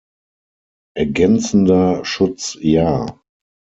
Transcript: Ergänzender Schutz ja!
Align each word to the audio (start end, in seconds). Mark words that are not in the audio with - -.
Ergänzender 0.97 2.03
Schutz 2.05 2.57
ja! 2.59 3.21